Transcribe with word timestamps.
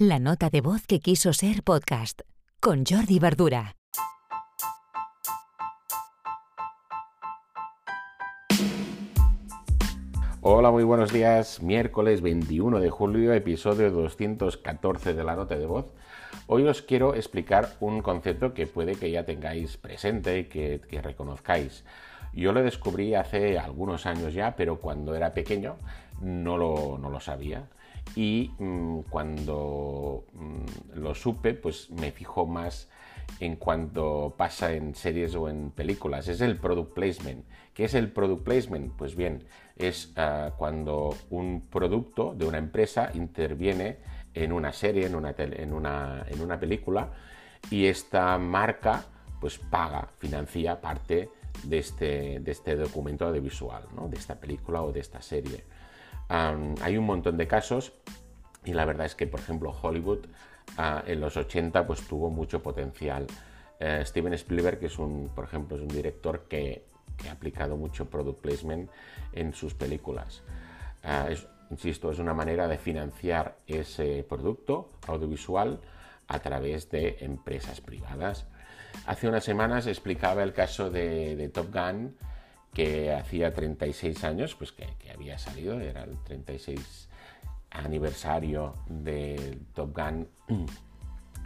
La 0.00 0.20
nota 0.20 0.48
de 0.48 0.60
voz 0.60 0.86
que 0.86 1.00
quiso 1.00 1.32
ser 1.32 1.64
podcast 1.64 2.20
con 2.60 2.84
Jordi 2.86 3.18
Verdura. 3.18 3.74
Hola, 10.40 10.70
muy 10.70 10.84
buenos 10.84 11.12
días. 11.12 11.60
Miércoles 11.64 12.20
21 12.20 12.78
de 12.78 12.90
julio, 12.90 13.32
episodio 13.32 13.90
214 13.90 15.14
de 15.14 15.24
la 15.24 15.34
nota 15.34 15.56
de 15.56 15.66
voz. 15.66 15.86
Hoy 16.46 16.68
os 16.68 16.80
quiero 16.80 17.16
explicar 17.16 17.70
un 17.80 18.00
concepto 18.00 18.54
que 18.54 18.68
puede 18.68 18.94
que 18.94 19.10
ya 19.10 19.24
tengáis 19.24 19.78
presente 19.78 20.38
y 20.38 20.44
que, 20.44 20.80
reconozcáis. 21.02 21.82
Yo 22.32 22.52
lo 22.52 22.62
descubrí 22.62 23.16
hace 23.16 23.58
algunos 23.58 24.06
años 24.06 24.32
ya, 24.32 24.54
pero 24.54 24.76
cuando 24.76 25.16
era 25.16 25.34
pequeño 25.34 25.74
no 26.20 26.56
lo, 26.56 26.98
no 26.98 27.10
lo 27.10 27.18
sabía 27.18 27.64
y 28.16 28.52
mm, 28.58 29.00
cuando 29.10 30.24
mm, 30.32 30.98
lo 31.00 31.14
supe, 31.14 31.54
pues 31.54 31.90
me 31.90 32.12
fijo 32.12 32.46
más 32.46 32.88
en 33.40 33.56
cuanto 33.56 34.34
pasa 34.36 34.72
en 34.72 34.94
series 34.94 35.34
o 35.34 35.48
en 35.48 35.70
películas. 35.70 36.28
Es 36.28 36.40
el 36.40 36.56
product 36.56 36.94
placement. 36.94 37.44
¿Qué 37.74 37.84
es 37.84 37.94
el 37.94 38.10
product 38.10 38.42
placement? 38.42 38.92
Pues 38.96 39.14
bien, 39.14 39.44
es 39.76 40.12
ah, 40.16 40.52
cuando 40.56 41.14
un 41.30 41.68
producto 41.70 42.34
de 42.34 42.46
una 42.46 42.58
empresa 42.58 43.10
interviene 43.14 43.98
en 44.34 44.52
una 44.52 44.72
serie, 44.72 45.06
en 45.06 45.14
una, 45.14 45.34
en 45.38 45.72
una, 45.72 46.24
en 46.28 46.40
una 46.40 46.58
película, 46.58 47.12
y 47.70 47.86
esta 47.86 48.38
marca 48.38 49.04
pues 49.40 49.58
paga, 49.58 50.08
financia 50.18 50.80
parte 50.80 51.30
de 51.62 51.78
este, 51.78 52.40
de 52.40 52.50
este 52.50 52.76
documento 52.76 53.26
audiovisual, 53.26 53.84
¿no? 53.94 54.08
de 54.08 54.16
esta 54.16 54.34
película 54.34 54.82
o 54.82 54.92
de 54.92 55.00
esta 55.00 55.22
serie 55.22 55.64
hay 56.28 56.96
un 56.96 57.06
montón 57.06 57.36
de 57.36 57.46
casos 57.46 57.92
y 58.64 58.74
la 58.74 58.84
verdad 58.84 59.06
es 59.06 59.14
que, 59.14 59.26
por 59.26 59.40
ejemplo, 59.40 59.74
Hollywood 59.82 60.26
ah, 60.76 61.02
en 61.06 61.20
los 61.20 61.36
80 61.36 61.86
pues, 61.86 62.06
tuvo 62.06 62.30
mucho 62.30 62.62
potencial. 62.62 63.26
Eh, 63.80 64.02
Steven 64.04 64.34
Spielberg, 64.34 64.78
que 64.78 64.86
es 64.86 64.98
un, 64.98 65.30
por 65.34 65.44
ejemplo, 65.44 65.76
es 65.76 65.82
un 65.82 65.88
director 65.88 66.46
que, 66.48 66.86
ha 67.28 67.32
aplicado 67.32 67.76
mucho 67.76 68.08
product 68.08 68.40
placement 68.40 68.88
en 69.32 69.52
sus 69.52 69.74
películas. 69.74 70.42
Ah, 71.02 71.28
insisto, 71.70 72.12
es 72.12 72.20
una 72.20 72.32
manera 72.32 72.68
de 72.68 72.78
financiar 72.78 73.56
ese 73.66 74.24
producto 74.28 74.90
audiovisual 75.08 75.80
a 76.28 76.38
través 76.38 76.90
de 76.90 77.16
empresas 77.20 77.80
privadas. 77.80 78.46
Hace 79.06 79.28
unas 79.28 79.42
semanas 79.42 79.88
explicaba 79.88 80.44
el 80.44 80.52
caso 80.52 80.90
de 80.90 81.50
Top 81.52 81.72
Gun 81.72 82.16
que 82.72 83.12
hacía 83.12 83.52
36 83.52 84.24
años, 84.24 84.54
pues 84.54 84.72
que, 84.72 84.86
había 85.12 85.38
salido, 85.38 85.80
era 85.80 86.04
el 86.04 86.16
36 86.24 87.08
aniversario 87.70 88.74
de 88.88 89.58
Top 89.74 89.96
Gun. 89.96 90.28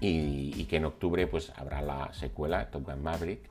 Y, 0.00 0.64
que 0.64 0.76
en 0.78 0.84
octubre 0.84 1.26
pues 1.28 1.52
habrá 1.56 1.80
la 1.80 2.12
secuela, 2.12 2.70
Top 2.70 2.84
Gun 2.84 3.02
Maverick, 3.02 3.48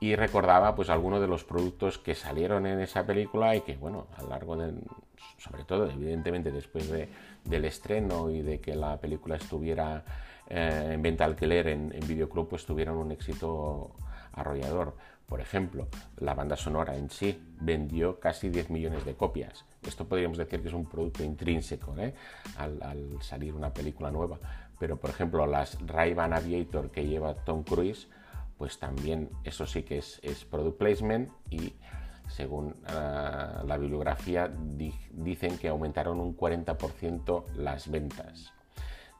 y 0.00 0.16
recordaba 0.16 0.74
pues 0.74 0.90
algunos 0.90 1.20
de 1.20 1.28
los 1.28 1.44
productos 1.44 1.98
que 1.98 2.14
salieron 2.14 2.66
en 2.66 2.80
esa 2.80 3.06
película 3.06 3.54
y 3.54 3.60
que 3.60 3.76
bueno, 3.76 4.08
a 4.16 4.22
lo 4.22 4.30
largo 4.30 4.56
de, 4.56 4.74
sobre 5.38 5.64
todo 5.64 5.90
evidentemente 5.90 6.50
después 6.50 6.90
de, 6.90 7.08
del 7.44 7.64
estreno 7.64 8.30
y 8.30 8.42
de 8.42 8.60
que 8.60 8.74
la 8.74 8.98
película 9.00 9.36
estuviera 9.36 10.04
eh, 10.48 10.90
en 10.92 11.02
venta 11.02 11.24
alquiler 11.24 11.68
en, 11.68 11.92
en 11.92 12.06
videoclub, 12.06 12.48
pues 12.48 12.64
tuvieron 12.64 12.96
un 12.96 13.12
éxito 13.12 13.96
arrollador. 14.32 14.94
Por 15.26 15.40
ejemplo, 15.40 15.88
la 16.18 16.34
banda 16.34 16.56
sonora 16.56 16.96
en 16.96 17.10
sí 17.10 17.42
vendió 17.60 18.20
casi 18.20 18.48
10 18.48 18.70
millones 18.70 19.04
de 19.04 19.14
copias. 19.14 19.64
Esto 19.84 20.06
podríamos 20.06 20.38
decir 20.38 20.62
que 20.62 20.68
es 20.68 20.74
un 20.74 20.86
producto 20.86 21.24
intrínseco 21.24 21.96
¿eh? 21.98 22.14
al, 22.56 23.18
salir 23.20 23.52
una 23.54 23.72
película 23.72 24.10
nueva. 24.12 24.38
Pero, 24.78 24.98
por 24.98 25.10
ejemplo, 25.10 25.46
las 25.46 25.78
Ray-Ban 25.84 26.32
Aviator 26.32 26.90
que 26.90 27.06
lleva 27.06 27.34
Tom 27.34 27.64
Cruise, 27.64 28.08
pues 28.56 28.78
también 28.78 29.30
eso 29.42 29.66
sí 29.66 29.82
que 29.82 29.98
es, 29.98 30.20
product 30.48 30.78
placement 30.78 31.30
y 31.50 31.72
según 32.28 32.74
ah, 32.86 33.62
la 33.66 33.76
bibliografía 33.76 34.50
dicen 35.12 35.58
que 35.58 35.68
aumentaron 35.68 36.20
un 36.20 36.36
40% 36.36 37.44
las 37.56 37.90
ventas. 37.90 38.52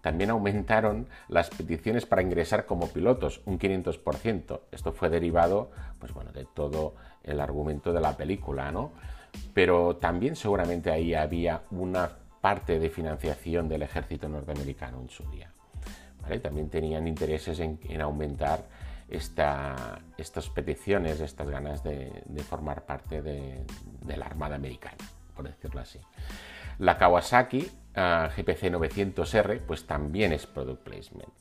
También 0.03 0.31
aumentaron 0.31 1.09
las 1.28 1.50
peticiones 1.50 2.06
para 2.06 2.22
ingresar 2.22 2.65
como 2.65 2.89
pilotos, 2.89 3.41
un 3.45 3.59
500%. 3.59 4.61
Esto 4.71 4.93
fue 4.93 5.11
derivado 5.11 5.71
pues 5.99 6.12
bueno, 6.12 6.31
de 6.33 6.45
todo 6.45 6.95
el 7.25 7.41
argumento 7.41 7.93
de 7.93 8.00
la 8.00 8.16
película, 8.16 8.71
¿no? 8.71 8.93
Pero 9.53 9.97
también 9.97 10.37
seguramente 10.37 10.91
ahí 10.91 11.15
había 11.15 11.62
una 11.71 12.09
parte 12.41 12.78
de 12.78 12.89
financiación 12.91 13.69
del 13.69 13.83
ejército 13.83 14.28
norteamericano 14.28 15.00
en 15.00 15.11
su 15.11 15.28
día. 15.31 15.50
También 16.43 16.69
tenían 16.69 17.06
intereses 17.06 17.61
en, 17.61 18.00
aumentar 18.00 18.65
estas 19.09 20.50
peticiones, 20.55 21.21
estas 21.21 21.49
ganas 21.49 21.83
de, 21.83 22.12
formar 22.49 22.84
parte 22.84 23.22
de 23.22 23.65
la 24.17 24.27
Armada 24.27 24.56
Americana, 24.56 24.97
por 25.34 25.47
decirlo 25.47 25.81
así. 25.81 26.00
La 26.78 26.99
Kawasaki 26.99 27.61
GPC 27.95 28.71
900R 28.71 29.61
pues 29.66 29.87
también 29.87 30.33
es 30.33 30.47
product 30.47 30.83
placement. 30.83 31.33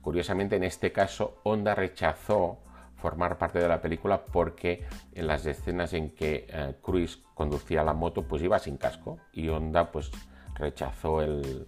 Curiosamente 0.00 0.56
en 0.56 0.64
este 0.64 0.92
caso 0.92 1.40
Honda 1.42 1.74
rechazó 1.74 2.60
formar 2.96 3.36
parte 3.36 3.58
de 3.58 3.68
la 3.68 3.80
película 3.80 4.24
porque 4.24 4.86
en 5.12 5.26
las 5.26 5.44
escenas 5.46 5.92
en 5.94 6.10
que 6.10 6.46
uh, 6.52 6.80
Cruise 6.80 7.18
conducía 7.34 7.82
la 7.82 7.92
moto 7.92 8.22
pues 8.22 8.42
iba 8.42 8.58
sin 8.58 8.76
casco 8.76 9.18
y 9.32 9.48
Honda 9.48 9.90
pues 9.90 10.10
rechazó 10.54 11.20
el, 11.20 11.66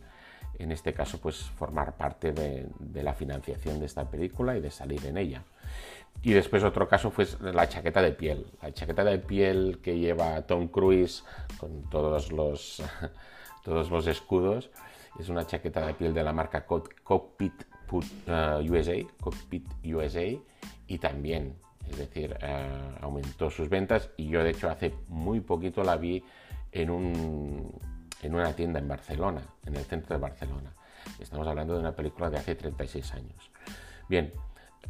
en 0.59 0.73
este 0.73 0.93
caso 0.93 1.19
pues 1.19 1.37
formar 1.37 1.97
parte 1.97 2.33
de, 2.33 2.67
la 3.03 3.15
financiación 3.15 3.81
de 3.81 3.87
esta 3.87 4.09
película 4.11 4.57
y 4.57 4.61
de 4.61 4.71
salir 4.71 5.05
en 5.07 5.19
ella. 5.19 5.43
Y 6.23 6.33
después 6.33 6.65
otro 6.65 6.89
caso 6.89 7.11
fue 7.11 7.27
la 7.41 7.69
chaqueta 7.69 8.01
de 8.01 8.13
piel, 8.13 8.47
la 8.63 8.73
chaqueta 8.73 9.05
de 9.05 9.19
piel 9.19 9.81
que 9.83 9.99
lleva 9.99 10.43
Tom 10.43 10.69
Cruise 10.69 11.25
con 11.59 11.89
todos 11.91 12.33
los 12.33 12.83
todos 13.65 13.91
los 13.91 14.07
escudos. 14.07 14.71
Es 15.19 15.29
una 15.29 15.47
chaqueta 15.47 15.87
de 15.87 15.95
piel 15.95 16.15
de 16.15 16.23
la 16.23 16.33
marca 16.33 16.67
Cockpit 16.67 17.53
USA, 17.91 18.97
uh, 18.97 19.09
Cockpit 19.21 19.67
USA, 19.85 20.39
y 20.87 20.99
también, 20.99 21.57
es 21.89 21.99
decir, 21.99 22.37
uh, 22.43 23.05
aumentó 23.05 23.51
sus 23.51 23.69
ventas. 23.69 24.11
Y 24.17 24.29
yo, 24.29 24.43
de 24.43 24.51
hecho, 24.51 24.71
hace 24.71 24.95
muy 25.09 25.41
poquito 25.41 25.83
la 25.83 25.97
vi 25.97 26.23
en, 26.73 26.91
un, 26.91 27.73
en 28.27 28.35
una 28.35 28.53
tienda 28.53 28.79
en 28.79 28.89
Barcelona, 28.89 29.43
en 29.65 29.77
el 29.77 29.85
centro 29.85 30.15
de 30.17 30.21
Barcelona. 30.21 30.73
Estamos 31.21 31.47
hablando 31.47 31.75
de 31.75 31.81
una 31.81 31.95
película 31.95 32.29
de 32.29 32.39
hace 32.39 32.55
36 32.55 33.15
años. 33.15 33.51
Bien, 34.09 34.33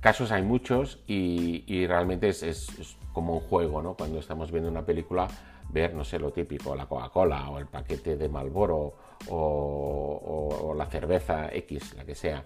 casos 0.01 0.33
hay 0.33 0.43
muchos 0.43 1.03
y, 1.07 1.87
realmente 1.87 2.29
es, 2.29 2.97
como 3.13 3.35
un 3.35 3.41
juego, 3.41 3.83
¿no? 3.83 3.95
Cuando 3.95 4.19
estamos 4.19 4.51
viendo 4.51 4.71
una 4.71 4.85
película 4.85 5.29
ver, 5.69 5.95
no 5.95 6.05
sé, 6.05 6.19
lo 6.19 6.33
típico, 6.33 6.75
la 6.75 6.87
Coca-Cola 6.87 7.51
o 7.51 7.59
el 7.59 7.67
paquete 7.67 8.17
de 8.17 8.29
Malboro 8.29 8.95
o, 9.29 10.75
la 10.77 10.87
cerveza 10.87 11.49
X, 11.53 11.95
la 11.95 12.05
que 12.05 12.15
sea. 12.15 12.45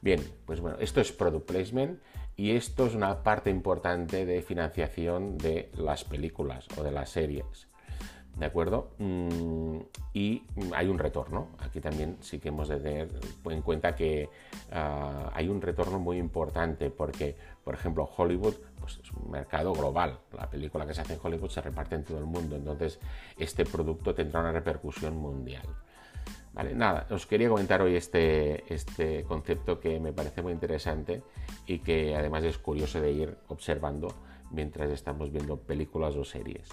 Bien, 0.00 0.20
pues 0.44 0.60
bueno, 0.60 0.78
esto 0.80 1.00
es 1.00 1.12
product 1.12 1.46
placement 1.46 2.00
y 2.36 2.52
esto 2.52 2.86
es 2.86 2.94
una 2.94 3.22
parte 3.22 3.50
importante 3.50 4.26
de 4.26 4.42
financiación 4.42 5.38
de 5.38 5.70
las 5.74 6.04
películas 6.04 6.66
o 6.76 6.82
de 6.82 6.90
las 6.90 7.10
series. 7.10 7.71
¿De 8.42 8.46
acuerdo? 8.46 8.90
Mm, 8.98 9.78
y 10.14 10.42
hay 10.74 10.88
un 10.88 10.98
retorno. 10.98 11.50
Aquí 11.60 11.80
también 11.80 12.16
sí 12.22 12.40
que 12.40 12.48
hemos 12.48 12.66
de 12.66 12.80
tener 12.80 13.08
en 13.48 13.62
cuenta 13.62 13.94
que 13.94 14.28
ah, 14.72 15.30
hay 15.32 15.48
un 15.48 15.62
retorno 15.62 16.00
muy 16.00 16.18
importante 16.18 16.90
porque, 16.90 17.36
por 17.62 17.74
ejemplo, 17.74 18.10
Hollywood 18.16 18.54
pues 18.80 18.98
es 19.00 19.12
un 19.12 19.30
mercado 19.30 19.72
global. 19.72 20.18
La 20.36 20.50
película 20.50 20.84
que 20.84 20.92
se 20.92 21.02
hace 21.02 21.14
en 21.14 21.20
Hollywood 21.22 21.50
se 21.50 21.60
reparte 21.60 21.94
en 21.94 22.02
todo 22.02 22.18
el 22.18 22.24
mundo, 22.24 22.56
entonces 22.56 22.98
este 23.38 23.64
producto 23.64 24.12
tendrá 24.12 24.40
una 24.40 24.50
repercusión 24.50 25.16
mundial. 25.16 25.62
Vale, 26.52 26.74
nada, 26.74 27.06
os 27.10 27.26
quería 27.26 27.48
comentar 27.48 27.80
hoy 27.80 27.94
este, 27.94 28.74
este 28.74 29.22
concepto 29.22 29.78
que 29.78 30.00
me 30.00 30.12
parece 30.12 30.42
muy 30.42 30.52
interesante 30.52 31.22
y 31.68 31.78
que 31.78 32.16
además 32.16 32.42
es 32.42 32.58
curioso 32.58 33.00
de 33.00 33.12
ir 33.12 33.38
observando 33.46 34.08
mientras 34.50 34.90
estamos 34.90 35.30
viendo 35.30 35.58
películas 35.58 36.16
o 36.16 36.24
series. 36.24 36.68